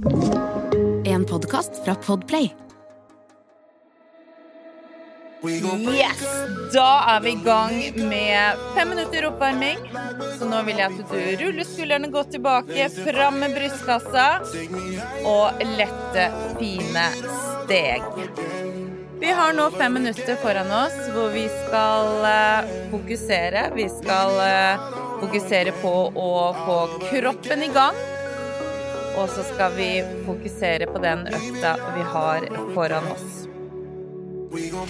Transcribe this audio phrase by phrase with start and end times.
[0.00, 2.54] En podkast fra Podplay.
[5.92, 6.22] Yes!
[6.72, 7.74] Da er vi i gang
[8.08, 9.82] med fem minutter oppvarming.
[10.38, 14.28] Så nå vil jeg at du ruller skuldrene godt tilbake, fram med brystkassa
[15.28, 16.24] og lette,
[16.56, 18.06] fine steg.
[19.20, 23.66] Vi har nå fem minutter foran oss hvor vi skal eh, fokusere.
[23.76, 24.88] Vi skal eh,
[25.20, 26.32] fokusere på å
[26.64, 26.78] få
[27.10, 28.00] kroppen i gang.
[29.18, 29.88] Og så skal vi
[30.26, 33.46] fokusere på den økta vi har foran oss.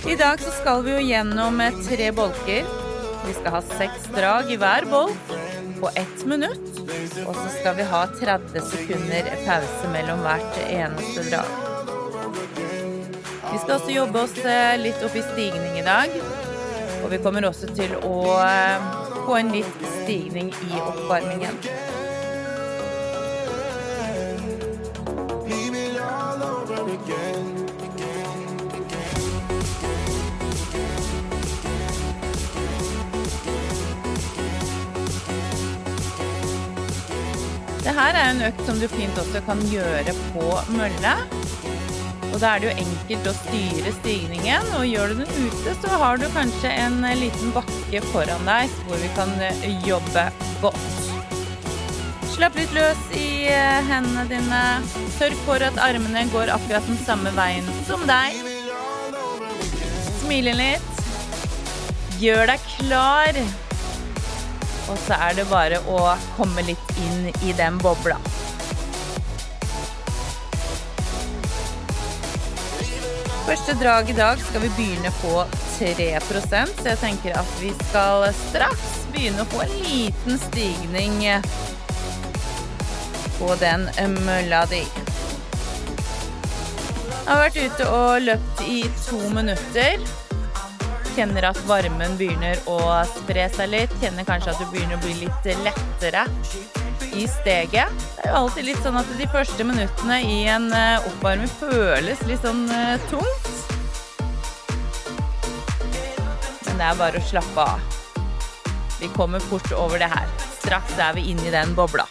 [0.09, 2.69] I dag så skal vi jo gjennom tre bolker.
[3.27, 5.35] Vi skal ha seks drag i hver bolk
[5.81, 6.81] på ett minutt.
[7.27, 11.69] Og så skal vi ha 30 sekunder pause mellom hvert eneste drag.
[13.53, 16.17] Vi skal også jobbe oss eh, litt opp i stigning i dag.
[17.03, 18.91] Og vi kommer også til å eh,
[19.27, 21.59] få en litt stigning i oppvarmingen.
[37.81, 41.15] Det her er en økt som du fint også kan gjøre på mølle.
[42.31, 46.01] Og da er det jo enkelt å styre stigningen, og gjør du den ute, så
[46.03, 49.33] har du kanskje en liten bakke foran deg hvor vi kan
[49.87, 50.27] jobbe
[50.63, 51.01] godt.
[52.31, 54.61] Slapp litt løs i eh, hendene dine.
[55.19, 58.39] Sørg for at armene går akkurat den samme veien som deg.
[60.23, 61.03] Smile litt.
[62.21, 63.43] Gjør deg klar.
[64.91, 65.99] Og så er det bare å
[66.37, 68.19] komme litt inn i den bobla.
[73.51, 75.45] Første drag i dag skal vi begynne på
[75.79, 81.17] 3 så jeg tenker at vi skal straks begynne å få en liten stigning
[83.41, 83.89] på den
[84.27, 84.85] mølla di.
[87.21, 90.20] Jeg har vært ute og løpt i to minutter.
[91.17, 92.79] Kjenner at varmen begynner å
[93.11, 93.95] spre seg litt.
[94.03, 96.27] Kjenner kanskje at du begynner å bli litt lettere
[97.17, 97.91] i steget.
[98.17, 102.23] Det er jo alltid litt sånn at de første minuttene i en eh, oppvarming føles
[102.29, 103.51] litt sånn uh, tungt.
[106.69, 108.01] Men det er bare å slappe av.
[109.01, 110.31] Vi kommer fort over det her.
[110.61, 112.07] Straks er vi inni den bobla.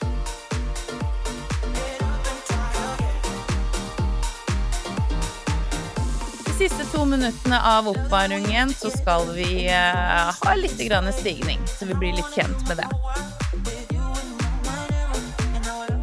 [6.60, 10.76] siste to minuttene av oppvarmingen så skal vi eh, ha litt
[11.14, 12.88] stigning, så vi blir litt kjent med det.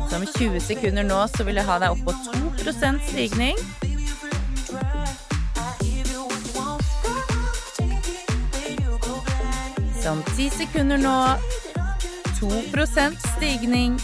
[0.08, 2.14] Så om 20 sekunder nå så vil jeg ha deg opp på
[2.64, 2.72] 2
[3.10, 3.60] stigning.
[10.00, 11.18] Så om 10 sekunder nå
[12.40, 12.64] 2
[13.36, 14.00] stigning.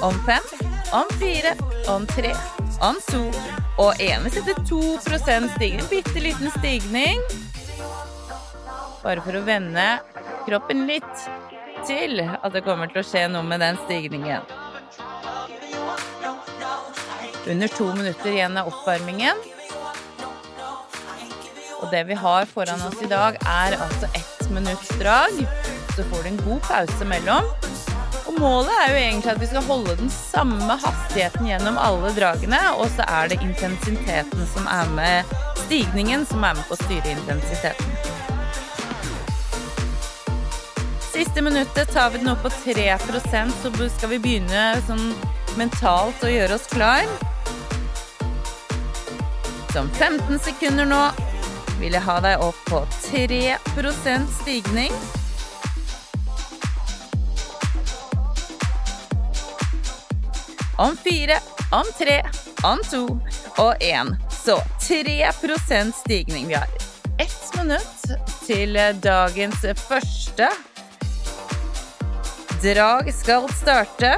[0.00, 0.52] Om 5,
[0.92, 1.56] om 4,
[1.92, 2.32] om 3
[2.82, 3.30] Ansu.
[3.78, 5.80] Og eneste etter 2 stigning.
[5.80, 7.20] En bitte liten stigning.
[9.02, 9.98] Bare for å vende
[10.46, 11.26] kroppen litt
[11.86, 14.46] til at det kommer til å skje noe med den stigningen.
[17.44, 19.36] Under to minutter igjen av oppvarmingen.
[21.82, 25.44] Og det vi har foran oss i dag, er altså ett minutts drag.
[25.96, 27.52] Så får du en god pause mellom.
[28.38, 32.88] Målet er jo egentlig at vi skal holde den samme hastigheten gjennom alle dragene, og
[32.96, 35.34] så er det intensiteten som er med
[35.64, 37.94] stigningen som er med på å styre intensiteten.
[41.14, 45.12] Siste minuttet tar vi den opp på 3% så skal vi begynne sånn
[45.58, 47.06] mentalt å gjøre oss klar.
[49.70, 51.04] Så om 15 sekunder nå
[51.78, 54.90] vil jeg ha deg opp på 3% stigning.
[60.78, 61.38] Om fire,
[61.72, 62.22] om tre,
[62.64, 63.04] om to
[63.62, 64.16] og én.
[64.44, 66.48] Så 3% stigning.
[66.48, 66.68] Vi har
[67.18, 68.06] ett minutt
[68.46, 70.48] til dagens første
[72.64, 74.14] drag skal starte.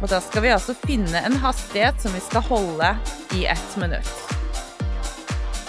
[0.00, 2.90] Og da skal vi altså finne en hastighet som vi skal holde
[3.34, 4.12] i ett minutt.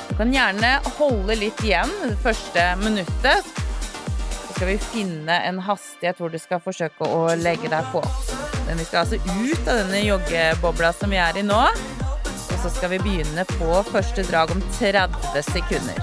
[0.10, 3.50] Du kan gjerne holde litt igjen det første minuttet.
[4.46, 8.06] Så skal vi finne en hastighet hvor du skal forsøke å legge deg på.
[8.72, 11.58] Men vi skal altså ut av denne joggebobla som vi er i nå.
[11.60, 16.00] Og så skal vi begynne på første drag om 30 sekunder.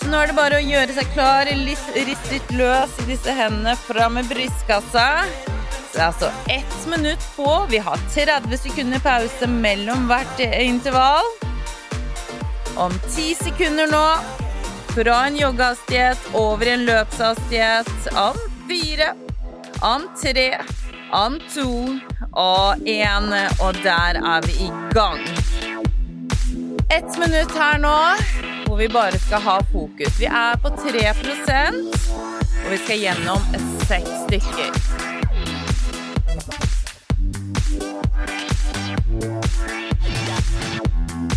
[0.00, 3.76] Så nå er det bare å gjøre seg klar, riste litt løs i disse hendene
[3.84, 5.06] fram med brystkassa.
[5.92, 7.48] Det er altså ett minutt på.
[7.70, 11.30] Vi har 30 sekunder pause mellom hvert intervall.
[12.74, 14.06] Om ti sekunder nå
[14.94, 18.36] fra en joggehastighet over en løpshastighet An
[18.68, 19.14] fire,
[19.82, 20.58] an tre,
[21.12, 21.98] an to
[22.32, 23.32] og én.
[23.60, 25.20] Og der er vi i gang.
[26.90, 27.98] Ett minutt her nå
[28.66, 30.20] hvor vi bare skal ha fokus.
[30.20, 32.00] Vi er på 3%
[32.64, 33.40] og vi skal gjennom
[33.86, 34.70] seks stykker.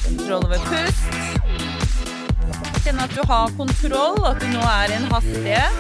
[0.06, 1.33] Kontroll over pust.
[3.04, 5.74] At du har kontroll, at du nå er i en hastighet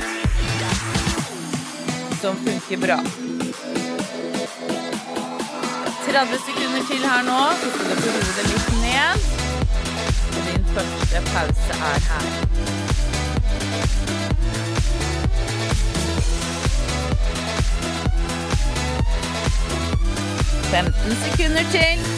[2.22, 2.98] som funker bra.
[6.08, 9.14] 30 sekunder til her nå, så skal du få hodet litt ned.
[10.50, 12.26] Din første pause er her.
[20.74, 22.13] Femten sekunder til.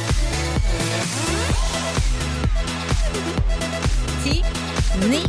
[5.10, 5.22] Ni,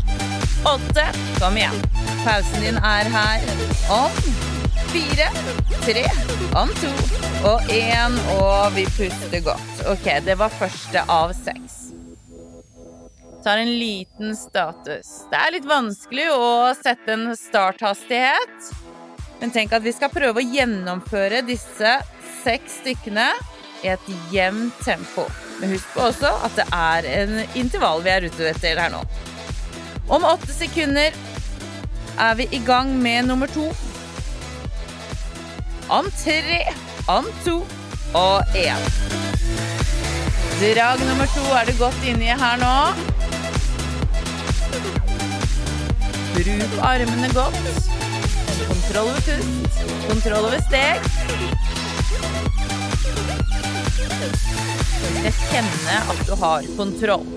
[0.64, 1.06] åtte
[1.38, 1.80] Kom igjen.
[2.24, 3.42] Pausen din er her
[3.92, 4.10] om
[4.90, 5.28] fire,
[5.84, 6.04] tre,
[6.56, 6.90] om to
[7.46, 9.82] og én, og vi puster godt.
[9.92, 11.76] Ok, det var første av seks.
[13.44, 15.10] Tar en liten status.
[15.30, 18.72] Det er litt vanskelig å sette en starthastighet,
[19.38, 21.98] men tenk at vi skal prøve å gjennomføre disse
[22.42, 23.28] seks stykkene
[23.84, 25.28] i et jevnt tempo.
[25.60, 29.04] Men husk på også at det er en intervall vi er ute etter her nå.
[30.08, 31.14] Om åtte sekunder
[32.18, 33.66] er vi i gang med nummer to
[35.88, 36.62] om tre,
[37.08, 37.56] om to
[38.14, 38.86] og én.
[40.60, 42.72] Drag nummer to er du godt inni her nå.
[46.36, 47.60] Bruk armene godt.
[48.66, 49.82] Kontroll over pust.
[50.08, 51.10] Kontroll over steg.
[55.46, 57.35] Kjenne at du har kontroll.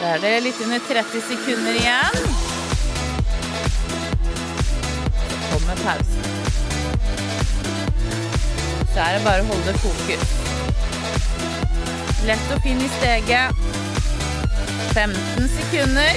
[0.00, 2.14] Her er det litt under 30 sekunder igjen.
[5.28, 6.22] Så kommer pausen.
[8.94, 10.32] Så er det bare å holde fokus.
[12.24, 13.60] Lett og fin i steget.
[14.96, 16.16] 15 sekunder.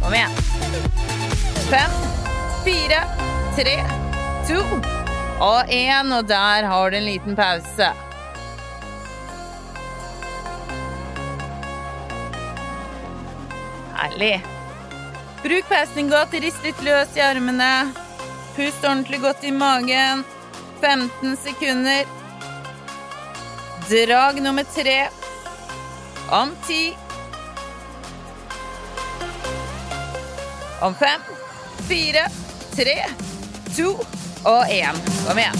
[0.00, 0.42] Kom igjen.
[1.68, 2.02] Fem,
[2.64, 3.04] fire,
[3.60, 3.78] tre,
[4.48, 4.93] to
[5.40, 7.90] og én, og der har du en liten pause.
[13.98, 14.44] Herlig.
[15.42, 17.72] Bruk pausen godt, rist litt løs i armene.
[18.54, 20.24] Pust ordentlig godt i magen.
[20.80, 22.04] 15 sekunder.
[23.90, 24.98] Drag nummer tre.
[26.30, 26.96] Om ti.
[30.84, 31.20] Om fem,
[31.88, 32.26] fire,
[32.76, 32.98] tre,
[33.76, 33.96] to
[34.44, 34.96] og én.
[35.26, 35.56] Kom igjen.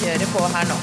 [0.00, 0.78] Kjøre på her nå.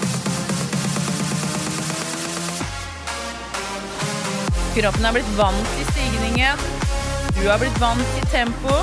[4.73, 6.63] Kroppen har blitt vant til stigningen.
[7.37, 8.77] Du har blitt vant til tempo.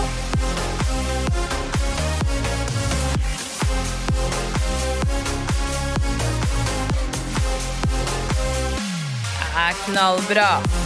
[9.40, 10.79] Det er knallbra.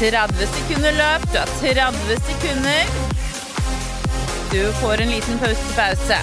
[0.00, 1.22] 30 sekunder løp.
[1.32, 2.84] Du har 30 sekunder.
[4.52, 6.18] Du får en liten pause.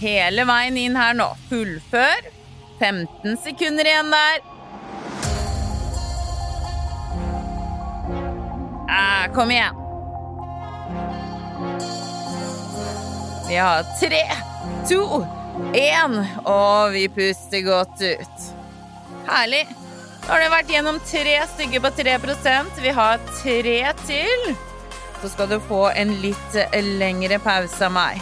[0.00, 1.30] Hele veien inn her nå.
[1.48, 2.28] Fullfør.
[2.78, 4.44] 15 sekunder igjen der.
[8.88, 9.74] Ah, kom igjen.
[13.48, 14.22] Vi har tre,
[14.88, 15.37] to
[15.74, 18.48] én, og vi puster godt ut.
[19.28, 19.66] Herlig.
[20.28, 24.50] Nå har det vært gjennom tre stykker på 3% Vi har tre til.
[25.22, 26.58] Så skal du få en litt
[27.00, 28.20] lengre pause av meg.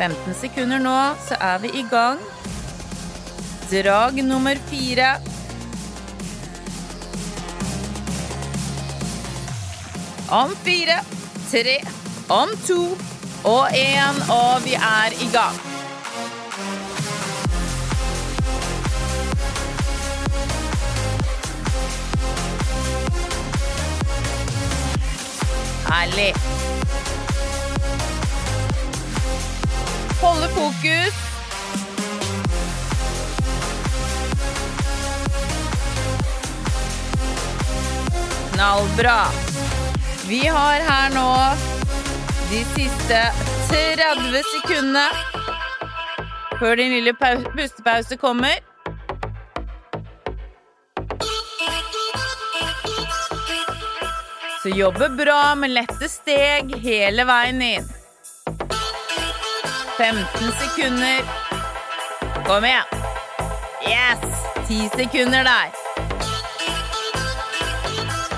[0.00, 0.96] 15 sekunder nå,
[1.26, 2.22] så er vi i gang.
[3.70, 5.12] Drag nummer fire.
[10.30, 11.00] Om fire,
[11.50, 11.80] tre
[12.30, 12.96] om to
[13.44, 15.56] og én, og vi er i gang.
[25.88, 26.34] Herlig.
[30.22, 31.14] Holde fokus.
[38.52, 39.20] Knallbra.
[40.28, 41.79] Vi har her nå
[42.50, 43.18] de siste
[43.70, 45.06] 30 sekundene
[46.58, 47.12] før din lille
[47.54, 48.58] pustepause kommer.
[54.62, 57.86] Så jobbe bra med lette steg hele veien inn.
[60.00, 61.22] 15 sekunder.
[62.48, 62.98] Kom igjen.
[63.86, 64.26] Yes!
[64.66, 65.78] 10 sekunder der.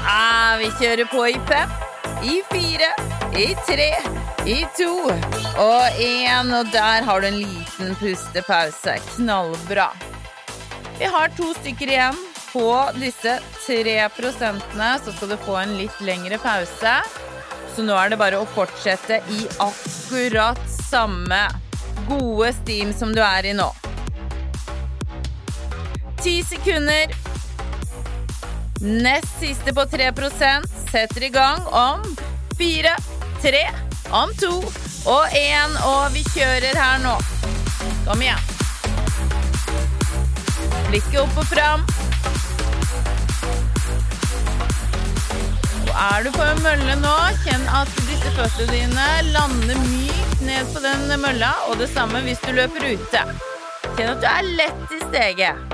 [0.04, 1.74] Ah, vi kjører på i fem,
[2.22, 2.92] i fire,
[3.38, 3.90] i tre,
[4.46, 4.92] i to
[5.58, 6.52] og én.
[6.58, 8.98] Og der har du en liten pustepause.
[9.14, 9.88] Knallbra.
[10.98, 12.18] Vi har to stykker igjen
[12.52, 12.68] på
[13.00, 16.96] disse tre prosentene så skal du få en litt lengre pause.
[17.72, 21.46] Så nå er det bare å fortsette i akkurat samme
[22.08, 23.70] gode steam som du er i nå.
[26.20, 27.16] Ti sekunder.
[28.82, 30.10] Nest siste på 3
[30.90, 32.02] setter i gang om
[32.58, 32.96] fire,
[33.42, 33.64] tre,
[34.14, 34.52] om to
[35.10, 37.16] og én, og vi kjører her nå.
[38.06, 38.50] Kom igjen.
[40.88, 41.86] Blikket opp og fram.
[46.02, 47.12] er du på en mølle nå,
[47.44, 52.40] kjenn at disse føttene dine lander mykt ned på den mølla, og det samme hvis
[52.46, 53.26] du løper ute.
[53.92, 55.71] Kjenn at du er lett i steget.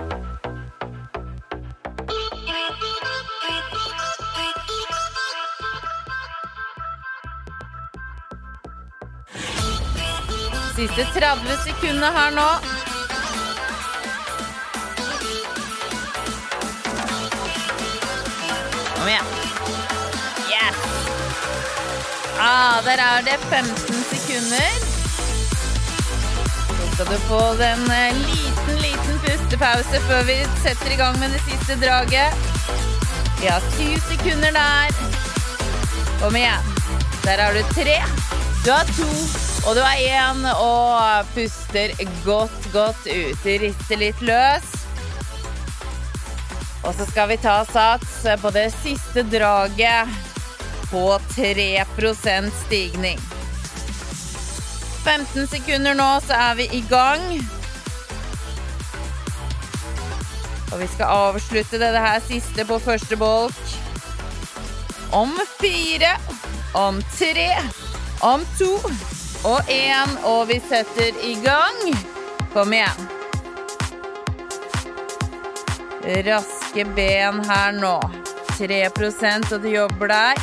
[10.78, 12.46] Siste 30 sekundene her nå.
[18.94, 19.34] Kom igjen.
[22.40, 24.70] Ah, der er det 15 sekunder.
[26.68, 31.34] Så skal du få en eh, liten, liten pustepause før vi setter i gang med
[31.34, 32.30] det siste draget.
[33.40, 34.94] Vi har 10 sekunder der.
[36.22, 36.72] Kom igjen.
[37.24, 37.98] Der har du tre.
[38.64, 39.10] Du har to,
[39.66, 43.46] og du er én, og puster godt, godt ut.
[43.64, 44.68] Rister litt løs.
[46.86, 50.08] Og så skal vi ta sats på det siste draget
[50.90, 53.20] på 3% stigning.
[55.04, 57.26] 15 sekunder nå, så er vi i gang.
[60.72, 63.76] Og vi skal avslutte dette her siste på første bolk.
[65.12, 66.16] Om fire,
[66.76, 67.52] om tre,
[68.20, 68.74] om to
[69.44, 71.78] og én, og vi setter i gang.
[72.52, 73.08] Kom igjen.
[76.26, 77.98] Raske ben her nå.
[78.58, 80.40] 3 og du jobber deg.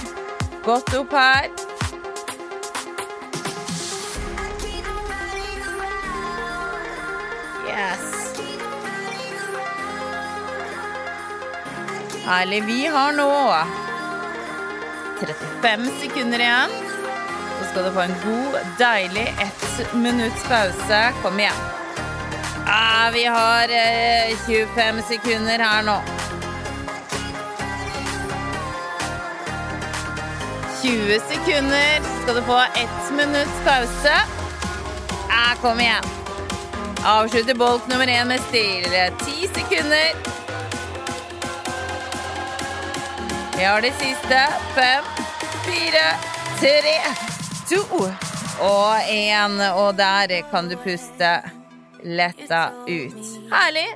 [0.64, 1.50] Godt opp her.
[7.68, 8.06] Yes.
[12.26, 12.64] Herlig.
[12.66, 13.30] Vi har nå
[15.20, 16.85] 35 sekunder igjen.
[17.60, 21.02] Så skal du få en god, deilig ett minutts pause.
[21.24, 21.54] Kom igjen.
[22.68, 23.68] Ah, vi har
[24.48, 26.02] 25 eh, sekunder her nå.
[30.82, 32.02] 20 sekunder.
[32.04, 34.16] Så skal du få ett minutts pause.
[35.30, 36.04] Ah, kom igjen.
[37.06, 38.86] Avslutter bolk nummer én med stil.
[39.26, 40.16] Ti sekunder.
[43.58, 44.48] Vi har det siste.
[44.76, 45.04] Fem,
[45.66, 46.06] fire,
[46.60, 47.35] tre,
[47.70, 47.82] to
[48.62, 49.60] og én.
[49.74, 51.32] Og der kan du puste
[52.04, 53.22] letta ut.
[53.52, 53.88] Herlig.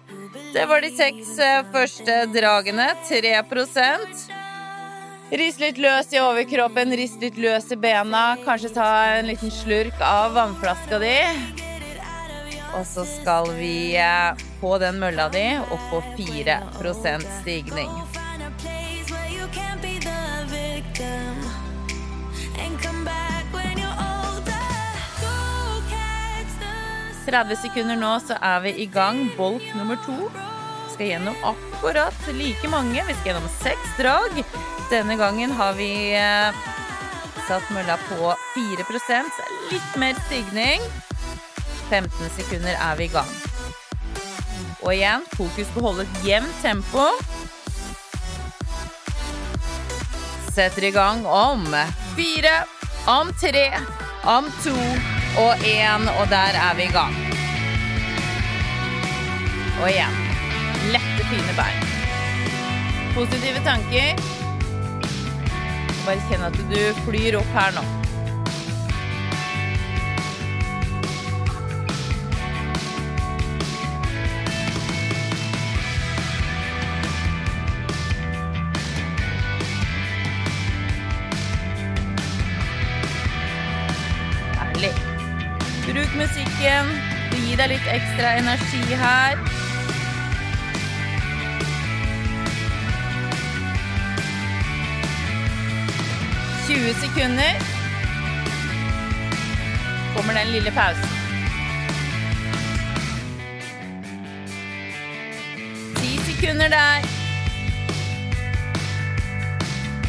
[0.53, 2.89] Det var de seks eh, første dragene.
[3.09, 4.29] 3%
[5.29, 8.33] Rist litt løs i overkroppen, rist litt løs i bena.
[8.41, 11.17] Kanskje ta en liten slurk av vannflaska di.
[12.73, 17.93] Og så skal vi eh, på den mølla di opp på 4% stigning.
[27.29, 29.27] «30 sekunder nå, så er vi i gang.
[29.37, 30.15] Bolk nummer to.
[30.89, 33.03] Skal gjennom akkurat like mange.
[33.05, 34.39] Vi skal gjennom seks drag.
[34.89, 36.57] Denne gangen har vi eh,
[37.45, 39.21] satt mølla på 4 så
[39.69, 40.81] litt mer stigning.
[41.89, 43.29] 15 sekunder er vi i gang.
[44.81, 47.05] Og igjen fokus på å holde et jevnt tempo.
[50.49, 51.69] Setter i gang om
[52.17, 52.57] fire,
[53.05, 53.69] om tre,
[54.25, 57.15] om to og én, og der er vi i gang.
[59.81, 60.17] Og igjen
[60.91, 61.87] lette, fine bein.
[63.15, 64.19] Positive tanker.
[66.05, 67.98] Bare kjenn at du flyr opp her nå.
[86.59, 87.09] Bruk.
[87.49, 89.39] Gi deg litt ekstra energi her.
[96.67, 97.63] Tjue sekunder.
[100.15, 101.17] Kommer den lille pausen.
[105.95, 107.07] Ti sekunder der.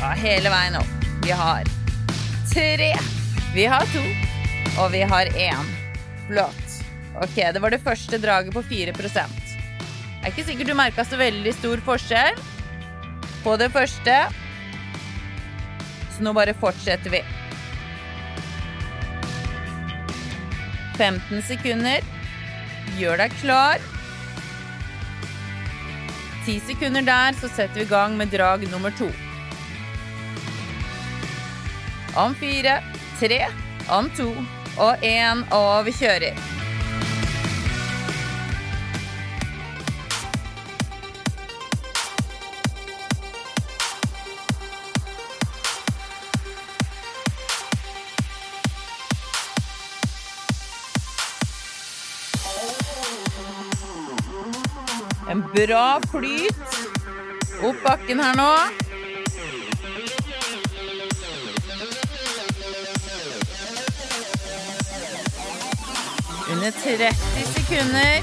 [0.00, 1.10] Ja, hele veien opp.
[1.24, 1.74] Vi har
[2.54, 2.94] tre.
[3.54, 4.08] Vi har to.
[4.80, 5.79] Og vi har én.
[6.30, 6.66] Flott.
[7.18, 9.24] Ok, det var det første draget på 4 Det
[10.22, 12.38] er ikke sikkert du merka så veldig stor forskjell
[13.42, 14.16] på det første.
[16.14, 17.22] Så nå bare fortsetter vi.
[21.00, 22.04] 15 sekunder.
[23.00, 23.82] Gjør deg klar.
[26.46, 29.10] 10 sekunder der, så setter vi i gang med drag nummer to.
[32.16, 32.78] Om fire,
[33.20, 33.44] tre,
[33.90, 34.30] om to
[34.80, 36.34] og én, og vi kjører.
[55.30, 56.56] En bra flyt
[57.62, 58.89] opp bakken her nå.
[66.52, 67.14] Under 30
[67.54, 68.22] sekunder.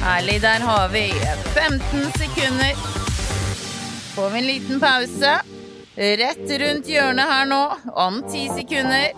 [0.00, 0.42] Herlig.
[0.42, 1.12] Der har vi
[1.54, 2.74] 15 sekunder.
[4.14, 5.38] Får vi en liten pause.
[5.96, 9.08] Rett rundt hjørnet her nå, om 10 sekunder.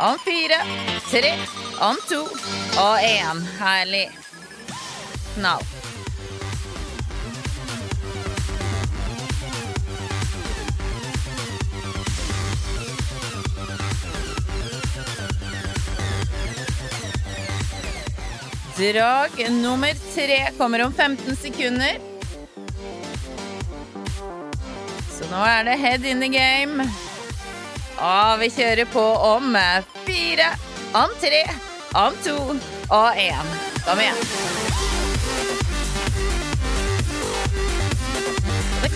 [0.00, 0.62] Om fire,
[1.10, 1.34] tre,
[1.80, 2.22] om to
[2.80, 3.46] og én.
[3.60, 4.19] Herlig.
[5.34, 5.62] Knall.
[18.80, 21.98] Drag nummer tre kommer om 15 sekunder.
[25.10, 26.88] Så nå er det head in the game.
[28.00, 29.56] Og vi kjører på om
[30.06, 30.48] fire,
[30.96, 31.44] om tre,
[31.92, 32.38] om to
[32.88, 33.58] og én.
[33.84, 34.89] Kom igjen.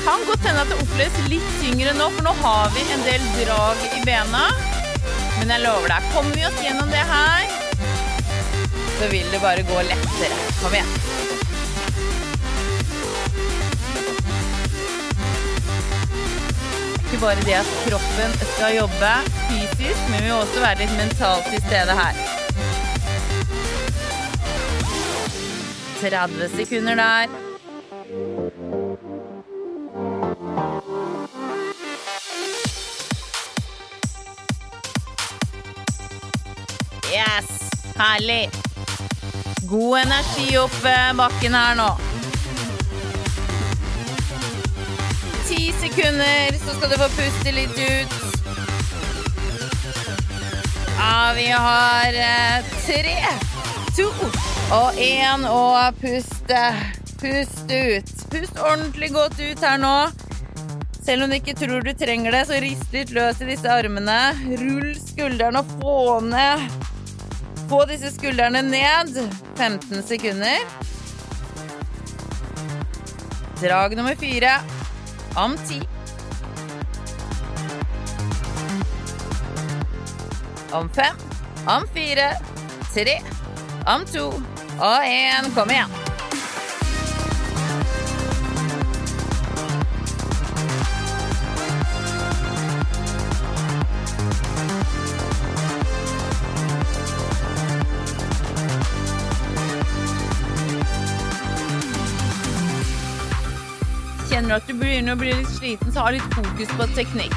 [0.05, 3.29] Kan godt hende at det oppleves litt tyngre nå, for nå har vi en del
[3.41, 4.47] drag i bena.
[5.39, 7.59] Men jeg lover deg, kommer vi oss gjennom det her,
[8.99, 10.41] så vil det bare gå lettere.
[10.63, 10.95] Kom igjen.
[17.15, 19.11] ikke bare det at kroppen skal jobbe
[19.47, 22.21] fysisk, men vi må også være litt mentalt til stede her.
[26.03, 27.44] 30 sekunder der.
[38.05, 38.51] Herlig.
[39.65, 40.83] God energi opp
[41.17, 41.95] bakken her nå.
[45.49, 48.15] ti sekunder, så skal du få puste litt ut.
[50.99, 53.17] Ja, vi har eh, tre,
[53.97, 54.09] to
[54.75, 56.63] og én, og puste.
[57.21, 58.15] Pust ut.
[58.33, 59.97] Pust ordentlig godt ut her nå.
[61.05, 64.19] Selv om du ikke tror du trenger det, så rist litt løs i disse armene.
[64.49, 66.67] Rull skuldrene og få ned
[67.69, 69.31] Få disse skuldrene ned.
[69.57, 70.59] 15 sekunder.
[73.63, 74.51] Drag nummer fire
[75.37, 75.81] om ti.
[80.73, 81.17] Om fem,
[81.67, 82.33] om fire,
[82.95, 83.21] tre,
[83.87, 84.27] om to
[84.81, 85.55] og én.
[85.55, 86.04] Kom igjen.
[104.35, 107.35] Kjenner at du begynner å bli litt sliten, så ha litt fokus på teknikk.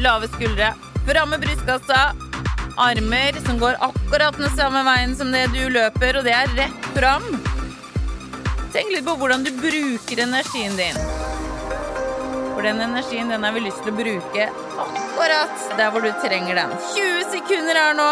[0.00, 0.70] Lave skuldre,
[1.04, 1.98] framme brystkassa,
[2.80, 6.88] armer som går akkurat den samme veien som det du løper, og det er rett
[6.94, 7.26] fram.
[8.72, 10.96] Tenk litt på hvordan du bruker energien din.
[12.54, 14.48] For den energien den har vi lyst til å bruke
[14.86, 16.74] akkurat der hvor du trenger den.
[16.94, 18.08] 20 sekunder her nå.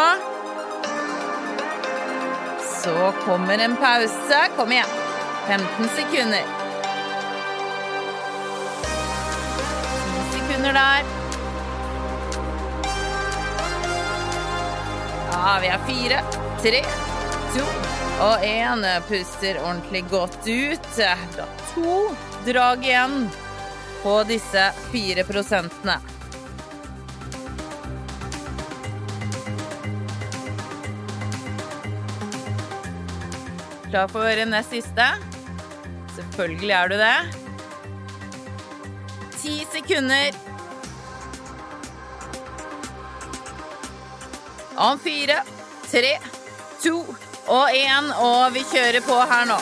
[2.83, 4.45] Så kommer en pause.
[4.61, 4.95] Kom igjen.
[5.49, 6.56] 15 sekunder.
[10.67, 11.05] Sekunder der.
[15.31, 16.23] Ja, vi har fire,
[16.63, 16.83] tre,
[17.55, 17.65] to
[18.21, 19.01] og én.
[19.09, 20.99] Puster ordentlig godt ut.
[20.99, 21.19] Er
[21.75, 22.15] to
[22.47, 23.31] drag igjen
[24.03, 26.01] på disse fire prosentene.
[33.91, 35.07] Klar for nest siste?
[36.17, 37.47] Selvfølgelig er du det.
[39.39, 40.56] Ti sekunder.
[44.79, 45.41] Om fire,
[45.91, 46.19] tre,
[46.83, 46.99] to
[47.49, 49.57] og én, og vi kjører på her nå.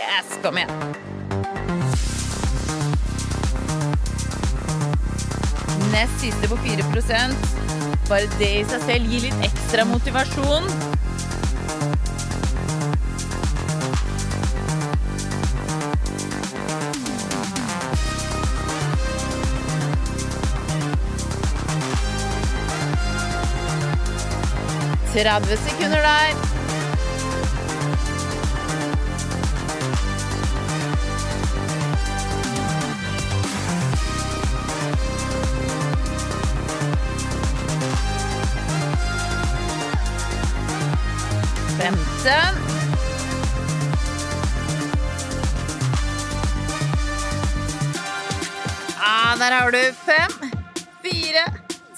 [0.00, 0.74] Yes, kom igjen.
[5.94, 6.90] Nest siste på 4
[8.08, 10.66] Bare det i seg selv gir litt ekstra motivasjon.
[25.16, 26.34] Tretti sekunder der.
[41.78, 42.56] Femten.
[49.00, 50.50] Ah, der har du fem,
[51.02, 51.44] fire,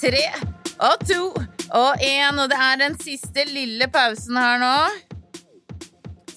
[0.00, 1.27] tre og to
[1.78, 2.38] og én.
[2.42, 4.76] Og det er den siste lille pausen her nå.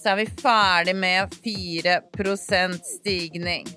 [0.02, 3.70] Så er vi ferdig med 4% stigning.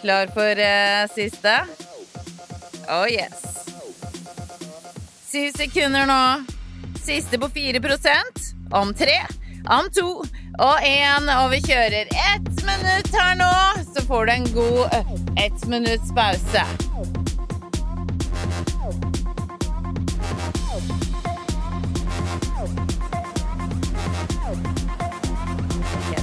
[0.00, 1.54] Klar for uh, siste?
[2.88, 3.42] Oh yes.
[5.26, 6.20] Syv sekunder nå.
[7.02, 9.16] Siste på 4% Om tre,
[9.70, 10.22] om to
[10.58, 11.28] og én.
[11.42, 13.52] Og vi kjører ett minutt her nå,
[13.94, 14.88] så får du en god
[15.36, 16.64] ett minutts pause.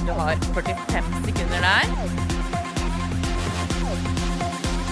[0.06, 1.86] Du har 45 sekunder der.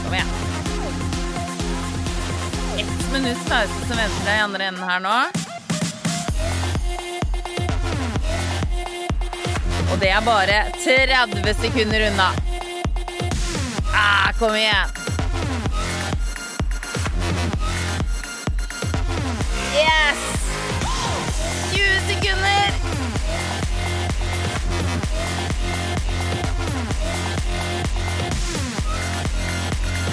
[0.04, 0.26] Kom igjen.
[2.78, 5.41] Ett minutts pause som venter deg i andre enden her nå.
[9.92, 12.28] Og det er bare 30 sekunder unna.
[13.94, 14.88] Ah, kom igjen.
[19.76, 20.22] Yes!
[21.72, 22.72] 20 sekunder.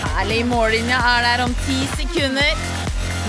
[0.04, 0.46] Herlig.
[0.46, 2.68] Mållinja er der om ti sekunder.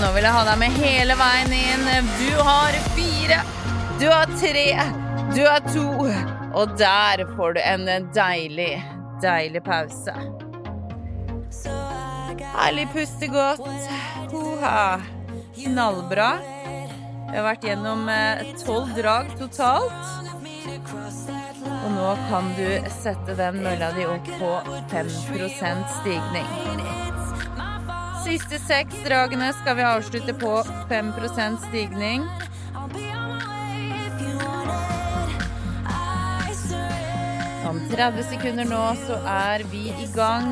[0.03, 2.13] Nå vil jeg ha deg med hele veien inn.
[2.19, 3.41] Du har fire.
[4.03, 4.69] Du har tre.
[5.31, 6.40] Du har to.
[6.55, 8.73] Og der får du en deilig,
[9.23, 10.15] deilig pause.
[12.55, 13.69] Herlig, puste godt.
[14.33, 15.01] Hoha.
[15.55, 16.31] Knallbra.
[17.31, 20.21] Vi har vært gjennom eh, tolv drag totalt.
[21.71, 22.67] Og nå kan du
[22.99, 24.51] sette den mølla di opp på
[24.91, 26.51] 5% stigning.
[28.25, 30.57] Siste seks dragene skal vi avslutte på
[30.91, 32.27] 5% stigning.
[37.71, 40.49] Om 30 sekunder nå så er vi i gang.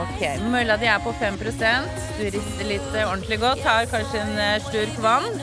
[0.00, 0.20] Ok,
[0.52, 3.62] mølla di er på 5 Du rister litt eh, ordentlig godt.
[3.64, 5.40] Tar kanskje en eh, slurk vann.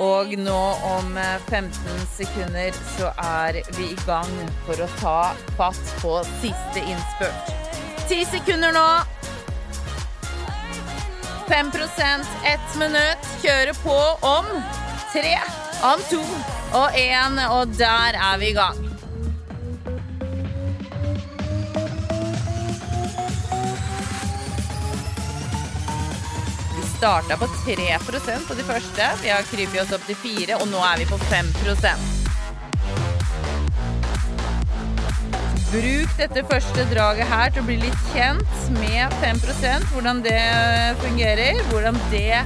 [0.00, 0.62] Og nå
[0.94, 1.12] om
[1.50, 5.20] 15 eh, sekunder så er vi i gang for å ta
[5.60, 7.56] fatt på siste innspurt.
[8.08, 8.88] 10 sekunder nå.
[11.52, 13.34] 5% ett minutt.
[13.44, 14.54] Kjøre på om
[15.12, 15.36] tre,
[15.84, 16.24] om to
[16.72, 18.76] og én, og der er vi i gang.
[26.76, 29.10] Vi starta på 3% på de første.
[29.22, 32.16] Vi har krypet oss opp til 4, og nå er vi på 5%
[35.68, 40.40] Bruk dette første draget her til å bli litt kjent med 5% hvordan det
[41.02, 41.60] fungerer.
[41.68, 42.40] Hvordan det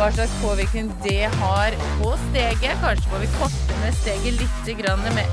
[0.00, 2.78] hva slags påvirkning det har på steget.
[2.84, 5.26] Kanskje får vi korte ned steget litt grann mer.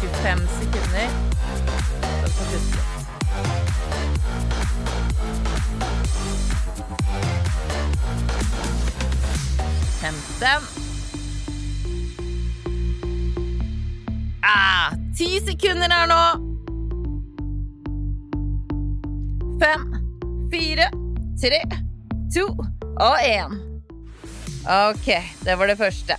[0.00, 1.08] 25 sekunder.
[2.00, 2.98] Så får puste litt.
[10.00, 10.62] Femten.
[14.42, 16.22] Ah, ti sekunder her nå.
[19.60, 19.98] Fem
[20.50, 20.90] fire,
[21.40, 21.60] tre,
[22.34, 22.46] to
[23.00, 23.67] og én.
[24.68, 25.06] OK,
[25.44, 26.14] det var det første.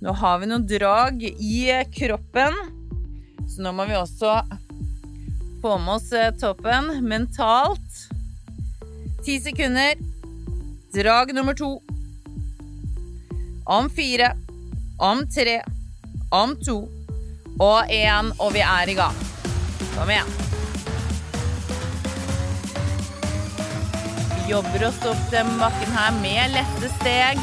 [0.00, 1.58] Nå har vi noen drag i
[1.92, 2.56] kroppen,
[3.44, 4.32] så nå må vi også
[5.60, 7.98] få med oss eh, toppen mentalt.
[9.26, 10.00] Ti sekunder.
[10.96, 11.68] Drag nummer to.
[13.68, 14.32] Om fire.
[14.96, 15.58] Om tre.
[16.32, 16.78] Om to.
[17.60, 19.16] Og én, og vi er i gang.
[19.92, 20.30] Kom igjen.
[24.32, 27.42] Vi jobber oss opp den bakken her med lette steg.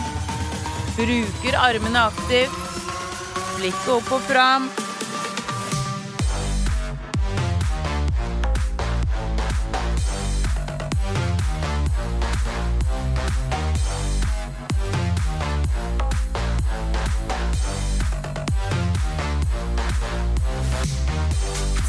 [0.98, 2.58] Bruker armene aktivt.
[3.60, 4.72] Blikket opp og fram.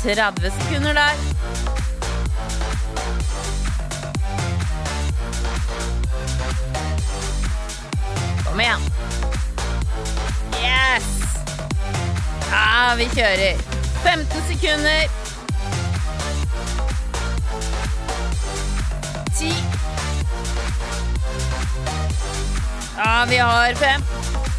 [0.03, 1.15] 30 sekunder der.
[8.45, 8.81] Kom igjen.
[10.53, 11.09] Yes!
[12.51, 13.59] Ja, vi kjører.
[14.05, 15.09] 15 sekunder.
[19.39, 19.53] 10.
[22.97, 24.03] Ja, vi har fem,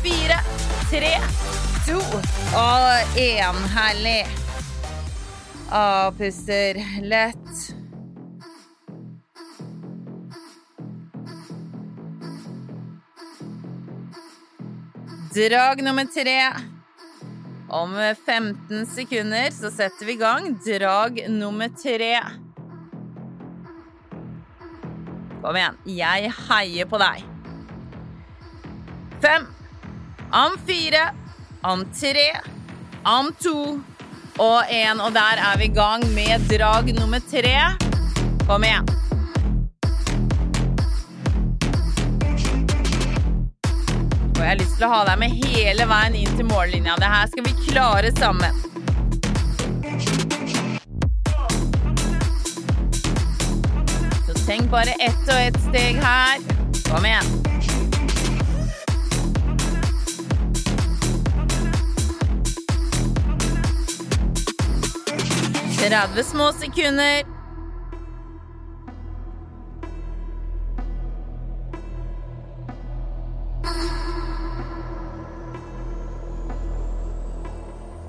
[0.03, 0.39] fire,
[0.89, 1.15] tre,
[1.87, 1.99] to
[2.55, 3.65] og én.
[3.75, 4.38] Herlig.
[5.71, 7.75] Avpuster lett.
[15.33, 16.53] Drag nummer tre.
[17.69, 22.17] Om 15 sekunder så setter vi i gang drag nummer tre.
[25.43, 25.77] Kom igjen.
[25.85, 27.21] Jeg heier på deg.
[29.21, 29.45] Fem.
[30.33, 31.05] Om fire.
[31.61, 32.27] Om tre.
[33.05, 33.59] Om to
[34.39, 35.01] og én.
[35.03, 37.55] Og der er vi i gang med drag nummer tre.
[38.47, 38.87] Kom igjen.
[44.37, 46.95] Og jeg har lyst til å ha deg med hele veien inn til mållinja.
[47.01, 48.65] Det her skal vi klare sammen.
[54.23, 56.39] Så tenk bare ett og ett steg her.
[56.87, 57.48] Kom igjen.
[65.79, 67.23] 30 små sekunder.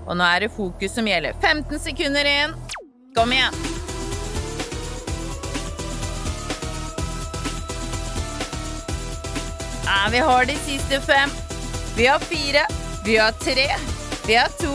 [0.07, 1.37] Og nå er det fokus som gjelder.
[1.41, 2.57] 15 sekunder igjen.
[3.15, 3.55] Kom igjen.
[9.87, 11.31] Ja, vi har de siste fem.
[11.97, 12.67] Vi har fire.
[13.07, 13.69] Vi har tre.
[14.27, 14.75] Vi har to.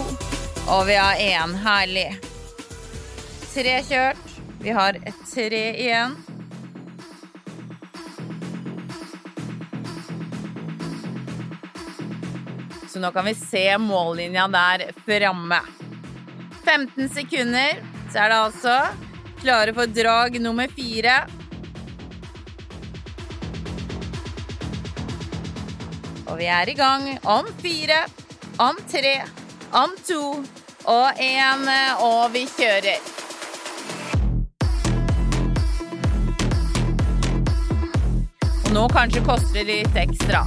[0.67, 1.59] Og vi har én.
[1.65, 2.24] Herlig
[3.55, 4.31] tre kjørt.
[4.59, 6.15] Vi har et tre igjen.
[12.91, 15.61] Så nå kan vi se mållinja der framme.
[16.65, 17.79] 15 sekunder,
[18.11, 18.75] så er det altså
[19.39, 21.15] klare for drag nummer fire.
[26.25, 28.03] Og vi er i gang om fire,
[28.59, 29.19] om tre,
[29.71, 30.23] om to
[30.85, 31.69] og én,
[32.03, 33.14] og vi kjører.
[38.75, 40.41] Nå kanskje koster litt ekstra.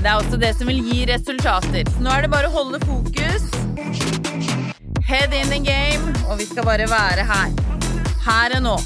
[0.00, 1.86] Det er også det som vil gi resultater.
[1.94, 3.44] Så nå er det bare å holde fokus.
[5.06, 7.52] Head in the game, og vi skal bare være her.
[8.24, 8.76] Her og nå.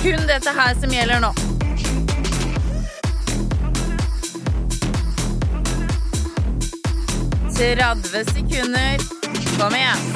[0.00, 1.32] Kun dette her som gjelder nå.
[7.52, 9.04] Tredve sekunder.
[9.58, 10.08] Kom igjen.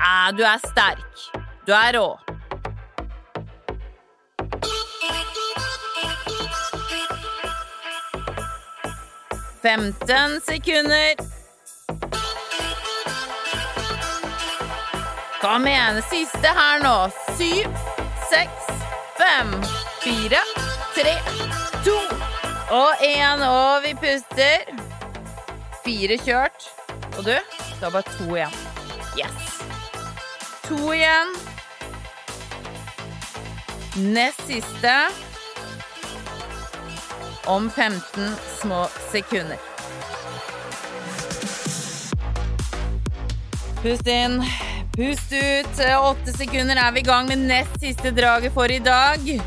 [0.00, 1.09] Ah, du er sterk.
[1.70, 2.18] Du er rå.
[9.62, 11.14] Femten sekunder.
[15.40, 16.02] Kom igjen.
[16.02, 16.94] Siste her nå.
[17.38, 17.68] Syv,
[18.32, 18.66] seks,
[19.20, 19.54] fem,
[20.00, 20.42] fire,
[20.96, 21.14] tre,
[21.86, 21.94] to
[22.74, 23.46] og én.
[23.46, 24.66] Og vi puster.
[25.84, 26.66] Fire kjørt.
[27.14, 28.58] Og du, du har bare to igjen.
[29.22, 29.62] Yes.
[30.66, 31.49] To igjen.
[34.00, 35.08] Nest siste
[37.44, 39.56] om 15 små sekunder.
[43.82, 44.44] Pust inn,
[44.96, 45.84] pust ut.
[46.00, 49.40] Åtte sekunder er vi i gang med nest siste draget for i dag.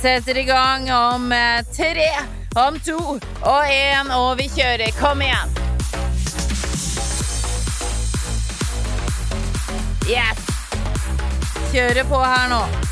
[0.00, 2.10] setter i gang om eh, tre,
[2.56, 2.98] om to
[3.42, 4.92] og én, og vi kjører.
[5.00, 5.56] Kom igjen.
[10.08, 10.44] Yes.
[11.72, 12.87] Kjører på her nå.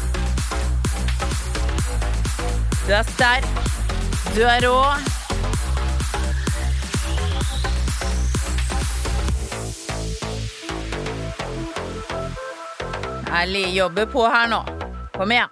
[2.86, 3.44] Du er sterk.
[4.36, 4.82] Du er rå.
[13.32, 13.76] Herlig.
[13.76, 14.60] Jobber på her nå.
[15.16, 15.50] Kom igjen.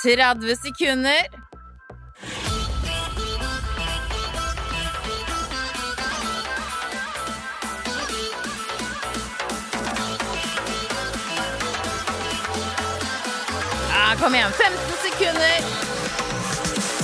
[0.00, 1.43] Tredve sekunder.
[14.24, 14.52] Kom igjen.
[14.52, 14.76] 15
[15.10, 15.58] sekunder.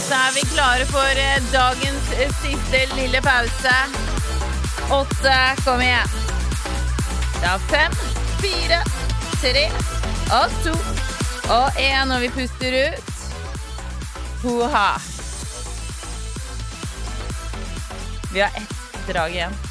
[0.09, 3.74] Så er vi klare for eh, dagens eh, siste lille pause.
[4.90, 5.37] Åtte.
[5.64, 6.09] Kom igjen.
[7.44, 7.92] Er fem,
[8.40, 8.80] fire,
[9.42, 9.66] tre
[10.33, 10.72] og to
[11.52, 12.14] og én.
[12.14, 13.12] Og vi puster ut.
[14.42, 14.88] Hoha.
[18.33, 19.62] Vi har ett drag igjen.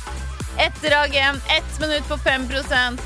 [0.57, 1.41] Ett drag igjen.
[1.57, 3.01] Ett minutt på 5%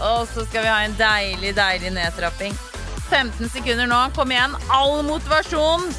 [0.00, 2.69] Og så skal vi ha en deilig, deilig nedtrapping.
[3.10, 4.00] 15 sekunder nå.
[4.14, 4.56] Kom igjen.
[4.68, 5.90] All motivasjon.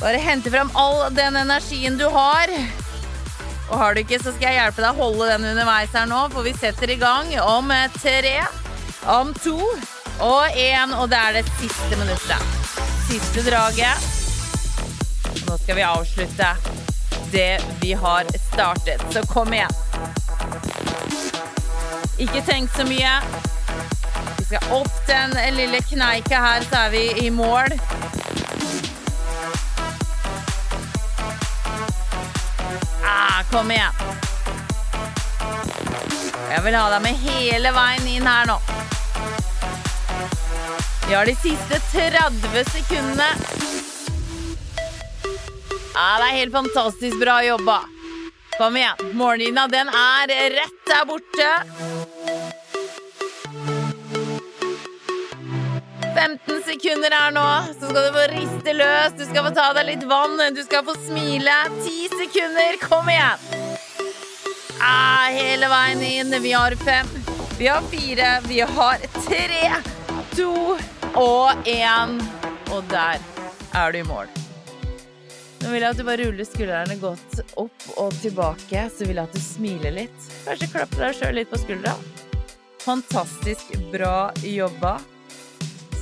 [0.00, 2.50] Bare hente fram all den energien du har.
[3.70, 6.24] Og har du ikke, så skal jeg hjelpe deg å holde den underveis her nå,
[6.32, 7.70] for vi setter i gang om
[8.02, 8.34] tre,
[9.08, 9.56] om to
[10.20, 10.92] og én.
[10.98, 12.58] Og det er det siste minuttet.
[13.08, 14.10] Siste draget.
[15.46, 16.50] Nå skal vi avslutte
[17.32, 19.06] det vi har startet.
[19.14, 19.72] Så kom igjen.
[22.20, 23.16] Ikke tenk så mye.
[24.52, 27.72] Skal opp den lille kneika her, så er vi i mål.
[33.04, 34.02] Ah, kom igjen.
[36.50, 38.58] Jeg vil ha deg med hele veien inn her nå.
[41.06, 43.30] Vi har de siste 30 sekundene.
[45.94, 47.80] Ja, det er helt fantastisk bra jobba.
[48.58, 49.16] Kom igjen.
[49.16, 52.21] Morgenlinja, den er rett der borte.
[56.14, 57.44] 15 sekunder her nå,
[57.78, 59.14] så skal du få riste løs.
[59.18, 61.54] Du skal få ta deg litt vann, du skal få smile.
[61.82, 63.48] 10 sekunder, kom igjen!
[64.82, 66.36] Ah, hele veien inn.
[66.42, 67.08] Vi har fem,
[67.58, 69.64] vi har fire, vi har tre,
[70.36, 70.76] to
[71.14, 72.16] og én.
[72.72, 73.20] Og der
[73.78, 74.30] er du i mål.
[75.62, 78.88] Nå vil jeg at du bare ruller skuldrene godt opp og tilbake.
[78.90, 80.28] Så vil jeg at du smiler litt.
[80.48, 81.94] Kanskje klapper deg sjøl litt på skuldra.
[82.82, 84.96] Fantastisk bra jobba.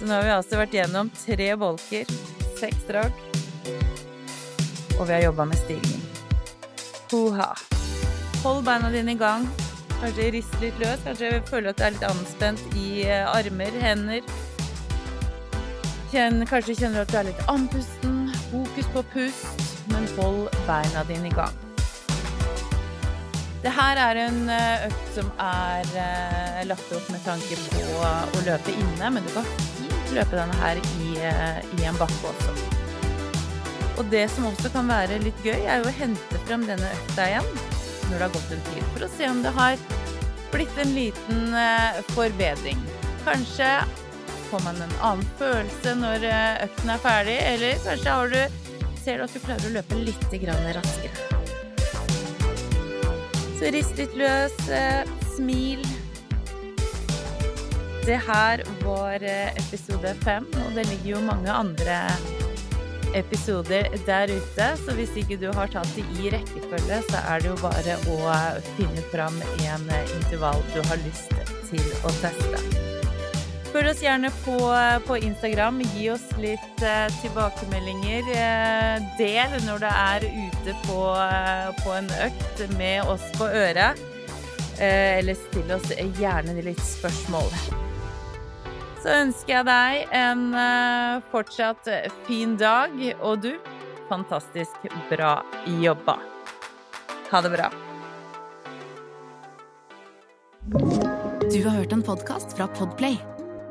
[0.00, 2.12] Så nå har vi altså vært gjennom tre bolker,
[2.56, 3.12] seks drag,
[4.96, 6.06] og vi har jobba med stigning.
[7.10, 7.50] Ho-ha.
[8.40, 9.44] Hold beina dine i gang.
[9.98, 11.02] Kanskje rist litt løs.
[11.04, 14.24] Kanskje føler at du er litt anspent i armer, hender.
[16.14, 18.22] Kjenn, kanskje kjenner du at du er litt andpusten.
[18.48, 21.60] Fokus på pust, men hold beina dine i gang.
[23.60, 24.40] Det her er en
[24.88, 29.44] økt som er lagt opp med tanke på å løpe inne, men du kan
[30.16, 31.08] løpe denne her i,
[31.78, 32.54] i en bakke også.
[34.00, 37.26] Og det som også kan være litt gøy, er jo å hente frem denne økta
[37.28, 37.50] igjen
[38.10, 39.82] når det har gått en tid, for å se om det har
[40.50, 41.52] blitt en liten
[42.10, 42.80] forbedring.
[43.22, 43.68] Kanskje
[44.50, 46.26] får man en annen følelse når
[46.66, 48.40] økten er ferdig, eller kanskje har du,
[49.04, 50.26] ser du at du klarer å løpe litt
[50.80, 51.28] raskere.
[53.60, 54.56] Så rist litt løs,
[55.36, 55.84] smil.
[58.06, 59.24] Det her var
[59.60, 61.98] episode fem, og det ligger jo mange andre
[63.14, 67.50] episoder der ute, så hvis ikke du har tatt det i rekkefølge, så er det
[67.52, 68.20] jo bare å
[68.76, 71.34] finne fram en intervall du har lyst
[71.70, 72.88] til å teste.
[73.70, 74.56] Følg oss gjerne på,
[75.06, 75.78] på Instagram.
[75.94, 78.30] Gi oss litt eh, tilbakemeldinger.
[78.34, 80.98] Eh, del når du er ute på,
[81.84, 84.02] på, en økt med oss på øret.
[84.80, 85.86] Eh, eller still oss
[86.18, 87.54] gjerne litt spørsmål.
[89.00, 90.42] Så ønsker jeg deg en
[91.32, 91.88] fortsatt
[92.26, 92.92] fin dag,
[93.24, 93.54] og du,
[94.10, 95.38] fantastisk bra
[95.80, 96.18] jobba.
[97.30, 97.70] Ha det bra.
[101.50, 103.16] Du har hørt en podkast fra Podplay.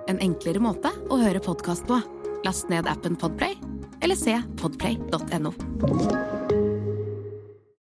[0.09, 2.01] En enklere måte å høre podkast på.
[2.47, 3.59] Last ned appen Podplay,
[4.01, 6.38] eller se podplay.no.